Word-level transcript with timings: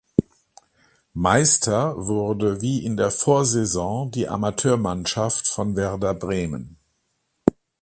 Meister 1.13 1.93
wurde 2.07 2.59
wie 2.63 2.83
in 2.83 2.97
der 2.97 3.11
Vorsaison 3.11 4.09
die 4.09 4.27
Amateurmannschaft 4.27 5.47
von 5.47 5.75
Werder 5.75 6.15
Bremen. 6.15 6.77